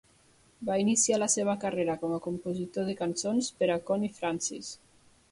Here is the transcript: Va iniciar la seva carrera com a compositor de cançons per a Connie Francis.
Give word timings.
Va 0.67 0.75
iniciar 0.83 1.17
la 1.17 1.25
seva 1.33 1.53
carrera 1.63 1.95
com 2.03 2.15
a 2.15 2.19
compositor 2.27 2.87
de 2.91 2.95
cançons 3.01 3.51
per 3.59 3.69
a 3.75 3.77
Connie 3.91 4.15
Francis. 4.23 4.73